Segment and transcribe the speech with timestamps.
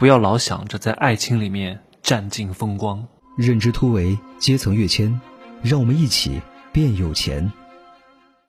[0.00, 3.06] 不要老想着在爱情里面占尽风光。
[3.36, 5.20] 认知突围，阶层跃迁，
[5.60, 6.40] 让我们一起
[6.72, 7.52] 变有钱。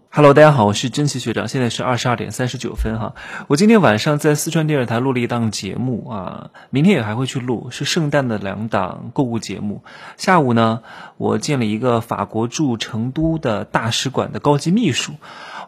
[0.09, 3.15] Hello，大家好，我是珍奇学长，现在是二十二点三十九分哈。
[3.49, 9.83] 我今天晚上在四川电视台录了一档节目啊，明天也还会去录，是圣诞的两档购物节目。
[10.15, 10.83] 下午呢，
[11.17, 15.15] 我见了一个法国驻成都的大使馆的高级秘书，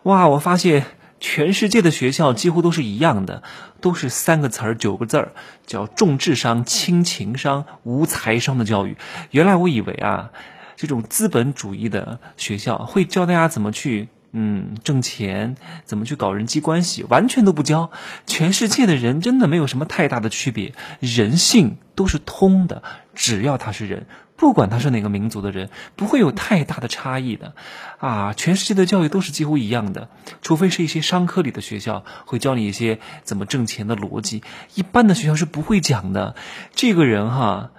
[0.03, 0.85] 哇，我发现
[1.23, 3.43] 全世界的学校几乎都是一样的，
[3.79, 5.31] 都是三个词儿九个字儿，
[5.65, 8.97] 叫重智商、轻情商、无财商的教育。
[9.31, 10.31] 原来我以为啊，
[10.75, 14.09] 这种资本主义的学校会教大家怎么去。
[14.35, 17.91] 嗯，挣钱怎么去搞人际关系，完全都不教。
[18.25, 22.83] 全世界的人真的没有什么太大的区别，人性都是通的。
[23.13, 27.53] 只要他是人，不管他是哪个民族的人，不会有太大的差异的。
[27.99, 30.09] 啊，全世界的教育都是几乎一样的，
[30.41, 34.43] 除非是一些商科里的学校会教你一些怎么挣钱的逻辑，
[34.75, 36.35] 一般的学校是不会讲的。
[36.73, 37.71] 这个人哈。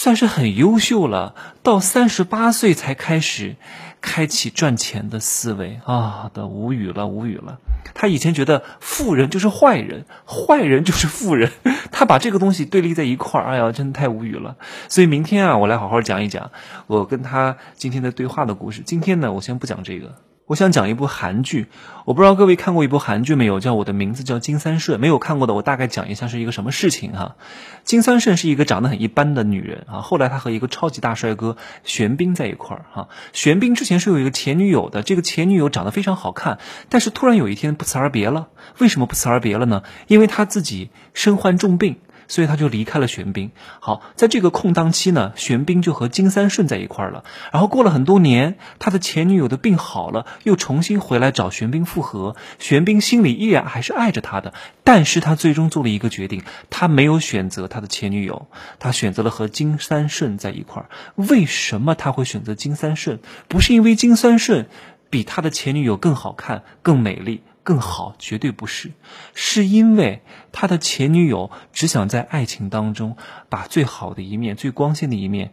[0.00, 3.56] 算是很优秀了，到三十八岁才开始
[4.00, 6.30] 开启赚钱的思维啊！
[6.32, 7.58] 的无语了，无语了。
[7.94, 11.50] 他以前觉得富人就是坏人，坏人就是富人，
[11.90, 14.56] 他把这个东西对立在一块儿，哎呀，真的太无语了。
[14.88, 16.52] 所以明天啊，我来好好讲一讲
[16.86, 18.82] 我跟他今天的对话的故事。
[18.86, 20.14] 今天呢，我先不讲这个。
[20.48, 21.66] 我想讲一部韩剧，
[22.06, 23.60] 我不知道各位看过一部韩剧没有？
[23.60, 24.98] 叫我的名字叫金三顺。
[24.98, 27.36] 没有看过的，我大概讲一下是一个什么事情哈。
[27.84, 33.08] 金三顺是一个长得很一般的女人啊，后来她和一个超级大帅哥玄彬在一块儿哈。
[33.34, 38.48] 玄彬之前是有一个前女友的，这个前女友长得非常好看，但是突然有一天不辞而别了。
[38.78, 39.82] 为什么不辞而别了呢？
[40.06, 41.96] 因为她自己身患重病。
[42.28, 43.50] 所以他就离开了玄彬。
[43.80, 47.24] 好，在这个空档期呢，玄彬就和金三顺在一块儿了。
[47.52, 52.36] 然后过了很多年，他的前女友的病好了，又重新回来找玄彬复合。
[52.58, 54.52] 玄彬心里依然还是爱着他的，
[54.84, 60.88] 但是他最终做了一个决定，他没有选择他的前女友，他选择了和金三顺在一块儿。
[61.16, 63.20] 为什么他会选择金三顺？
[63.48, 64.68] 不是因为金三顺
[65.08, 67.42] 比他的前女友更好看、更美丽。
[67.68, 68.92] 更好，绝对不是，
[69.34, 73.18] 是因为他的前女友只想在爱情当中
[73.50, 75.50] 把最好的一面、最光鲜的一面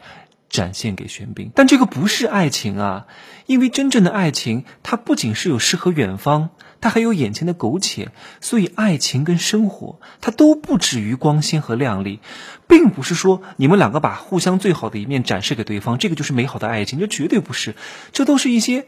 [0.48, 3.08] 展现给玄彬，但这个不是爱情啊！
[3.48, 12.22] 因为真正的爱情，它不仅是有诗和远方，它还有眼前的苟且，所以爱情跟生活，它都不止于光鲜和亮丽，
[12.66, 17.76] 并不是说你们两个把互相最好的一面展示给对方，这个就是美好的爱情，这绝对不是，
[18.14, 18.86] 这都是一些。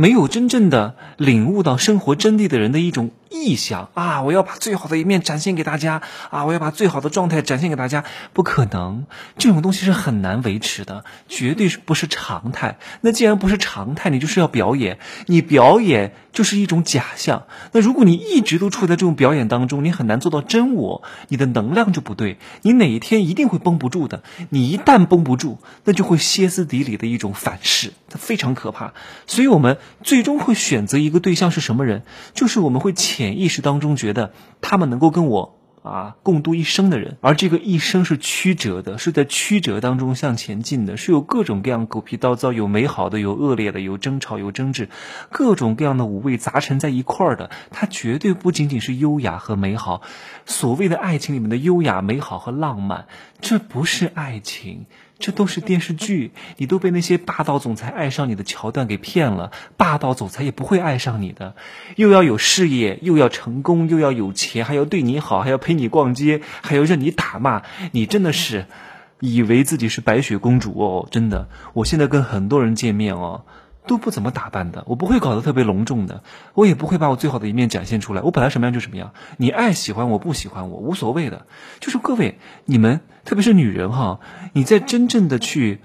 [0.00, 4.22] 没有真正的领悟到生活真谛的人的一种臆想啊！
[4.22, 6.44] 我要把最好的一面展现给大家啊！
[6.44, 9.06] 我要把最好的状态展现给大家，不可能，
[9.38, 12.78] 这种东西是很难维持的，绝对是不是常态。
[13.00, 17.44] 那既然不是常态，你就是要表演，你表演就是一种假象。
[17.72, 24.22] 那如果你一直都处在这种表演当中，你很难做到真我，你的能量就不对，你哪一天一定会绷不住的。
[24.50, 28.92] 你一旦绷不住，那就会歇斯底里的一种反噬，它非常可怕。
[29.26, 29.78] 所以我们。
[30.02, 32.02] 最终会选择一个对象是什么人？
[32.32, 44.88] 就是我们会潜意识当中觉得他们能够跟我啊共度一生的人，而这个一生是曲折的，是在曲折当中向前进的，是有各种各样狗皮叨糟，有美好的，有恶劣的，有争吵，有争执，
[45.32, 47.50] 各种各样的五味杂陈在一块儿的。
[47.72, 50.02] 它绝对不仅仅是优雅和美好。
[50.46, 53.08] 所谓的爱情里面的优雅、美好和浪漫，
[53.40, 54.86] 这不是爱情。
[55.18, 59.50] 这都是电视剧，你都被那些霸道总裁爱上你的桥段给骗了。
[59.76, 61.56] 霸道总裁也不会爱上你的，
[61.96, 67.62] 又要有事业，又要成功，又要有钱，还要对你好，还要陪你逛街，还要任你打骂。
[67.90, 68.66] 你真的是
[69.18, 71.08] 以为自己是白雪公主哦？
[71.10, 73.44] 真的，我现在跟很多人见面哦。
[73.88, 76.22] 都不怎么打扮的，我不会搞得特别隆重的，
[76.54, 78.22] 我也不会把我最好的一面展现出来。
[78.22, 81.46] 我本来什么样就什么样，你爱喜欢我不喜欢我无所谓的。
[81.80, 84.20] 就是各位，你们特别是女人哈，
[84.52, 85.80] 你在真正的去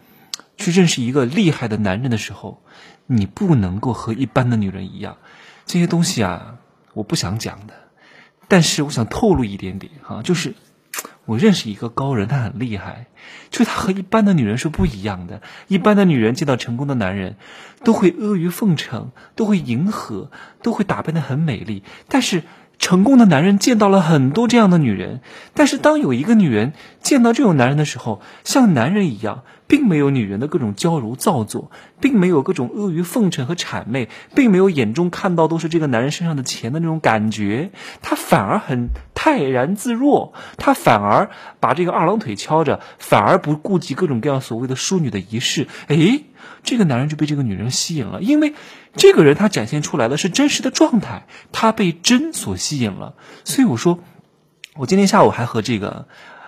[0.57, 2.61] 去认识一个厉害的男人的时候，
[3.07, 5.17] 你不能够和一般的女人一样。
[5.65, 6.57] 这些东西啊，
[6.93, 7.73] 我不想讲的，
[8.47, 10.53] 但是我想透露一点点哈，就是。
[11.25, 13.07] 我认识一个高人，他很厉害，
[13.49, 15.41] 就他和一般的女人是不一样的。
[15.67, 17.35] 一般的女人见到成功的男人，
[17.83, 20.31] 都会阿谀奉承，都会迎合，
[20.61, 21.83] 都会打扮的很美丽。
[22.07, 22.43] 但是
[22.77, 25.21] 成功的男人见到了很多这样的女人，
[25.53, 29.43] 但是当有一个女人见到这种男人的时候，像男人一样。
[29.65, 37.71] 并没有女人的各种娇柔造作，并没有各种阿谀奉承和谄媚，并没有眼中看到都是这个男人身上的钱的那种感觉，
[38.01, 38.89] 他反而很
[39.23, 41.29] 泰然自若，他反而
[41.61, 46.23] 把这个二郎腿敲着，反而不顾及各种各样所谓的淑女的仪式，哎，
[46.61, 48.53] 这个男人就被这个女人吸引了，因为
[48.97, 53.15] 这个人他展现出来的是真实的状态，他被真所吸引了，
[53.45, 53.99] 所以我说，
[54.75, 56.05] 我今天下午还和这个。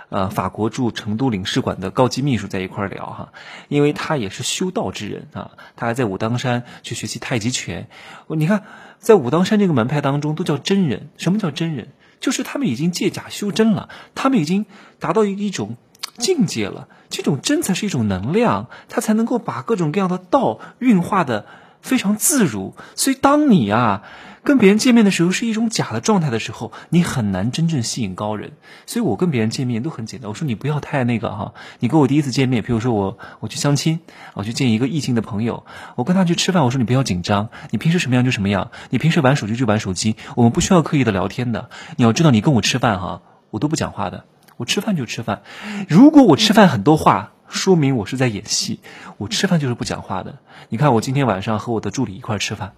[0.10, 3.34] 呃法国驻成都领事馆的高级秘书在一块聊哈，
[3.70, 7.90] 因为他也是修道之人啊，他还在武当山去学习太极拳。
[8.28, 8.64] 你看，
[9.06, 11.90] 在武当山这个门派当中都叫真人，什么叫真人？
[12.20, 14.66] 就是他们已经借假修真了，他们已经
[14.98, 15.78] 达到一一种
[16.18, 16.88] 境界了。
[17.12, 21.46] 这种真才是一种能量，它才能够把各种各样的道运化的
[21.84, 22.74] 非常自如。
[22.96, 24.02] 所以，当你啊
[24.46, 28.54] 跟别人见面的时候是一种假的状态的时候，你很难真正吸引高人。
[28.86, 31.54] 所以我跟别人见面都很简单，我说你不要太那个哈。
[31.80, 34.00] 你跟我第一次见面，比如说我我去相亲，
[34.36, 35.66] 我去见一个异性的朋友，
[35.96, 41.70] 我跟他去吃饭，我说你不要紧张，你平时什么样就什么样，你平时玩手机就玩手机，我们不需要刻意的聊天的。
[41.98, 44.26] 你要知道，你跟我吃饭哈，我都不讲话的。
[44.58, 45.42] 我吃饭就吃饭，
[45.90, 48.80] 如果我吃饭很多话，说明我是在演戏。
[49.18, 50.38] 我吃饭就是不讲话的。
[50.70, 52.74] 你看，我今天晚上和我的助理一块吃饭，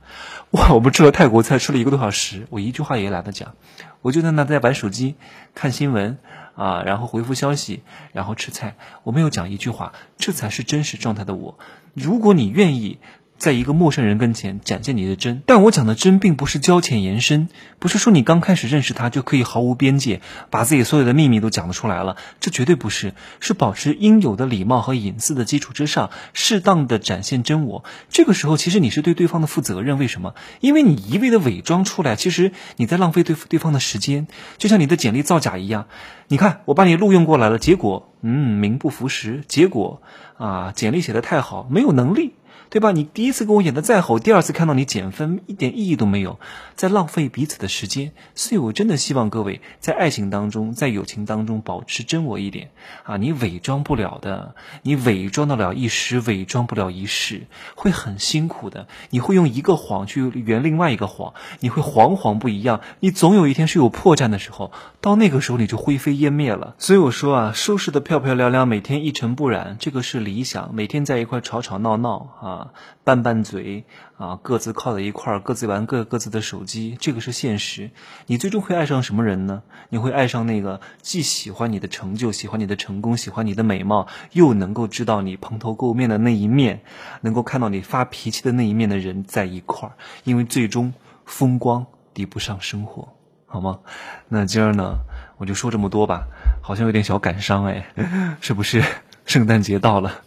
[0.51, 3.55] 哇，我们吃了泰国菜，吃了一个多小时，我一句话也懒得讲，
[4.01, 5.15] 我就在那在玩手机、
[5.55, 6.17] 看新闻
[6.55, 7.81] 啊，然后回复消息，
[8.13, 11.57] 然后吃菜，我没有讲一句话，这才是真实状态的我。
[11.93, 12.99] 如果你愿意。
[13.37, 27.83] 在一个陌生人跟前展现你的真，但我讲的真并不是交浅言深，不是说你刚开始认识他就可以毫无边界，把自己所有的秘密都讲得出来了，这绝对不是，是保持应有的礼貌和隐私的基础之上，适当的展现真我。
[28.09, 30.33] 这个时候其实你是对对方的负责任，为什么？
[30.59, 35.85] 因为你一味的伪装出来，其实你在浪费对对方的时间，就像你的简历造假一样。
[36.27, 40.01] 你看我把你录用过来了，结果嗯名不符实，结果
[40.37, 42.33] 啊简历写的太好，没有能力。
[42.69, 42.91] 对吧？
[42.91, 46.39] 你第一次跟我演的再好，第二次看到你减分一点意义都没有，
[46.75, 48.11] 在浪费彼此的时间。
[48.35, 52.71] 所以我真的希望各位在爱情当中，在友情当中保持真我一点
[53.03, 53.17] 啊！
[53.17, 58.87] 你伪装不了的，你伪装得了一时，伪装不了一世，会很辛苦的。
[59.11, 62.81] 你会用一个谎去圆另外一个谎，你会谎谎不一样。
[62.99, 66.75] 你总有一天是有破绽的时候，到那个时候你就灰飞烟灭了。
[66.77, 70.75] 所以我说啊，收拾的漂漂亮亮，每天一尘不染，这个是理想。
[70.75, 72.56] 每天在一块吵吵闹闹啊。
[72.57, 72.73] 啊，
[73.03, 73.85] 拌拌嘴
[74.17, 77.91] 啊，各自靠在一块儿，各自玩各各自的手机，这个是现实。
[78.25, 79.61] 你最终会爱上什么人呢？
[79.89, 86.81] 你会爱上那个既喜欢你的成就、喜欢你的成功、喜欢你的美貌，又能够知道你蓬头垢面的那一面，
[87.21, 89.93] 能够看到你发脾气的那一面的人在一块儿。
[90.23, 90.93] 因为最终
[91.25, 93.07] 风光抵不上生活，
[93.45, 93.79] 好吗？
[94.27, 94.97] 那今儿呢，
[95.37, 96.25] 我就说这么多吧，
[96.61, 97.85] 好像有点小感伤哎，
[98.41, 98.83] 是不是？
[99.25, 100.21] 圣诞节到了。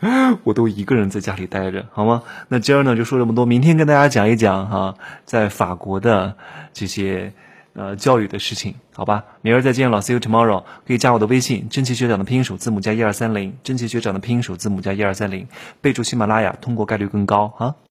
[0.44, 2.22] 我都一个人在家里待着，好吗？
[2.48, 4.94] 那今儿呢就说这么多，明天跟大家讲一讲哈，
[5.24, 6.36] 在法国的
[6.72, 7.32] 这些
[7.74, 9.24] 呃教育的事情，好吧？
[9.42, 10.64] 明儿再见了，see you tomorrow。
[10.86, 15.46] 可以加我的微信，真奇学长的拼音首字母加一二三零，真奇学长的拼音首字母加一二三零，
[15.80, 17.74] 备注喜马拉雅，通过概率更高啊。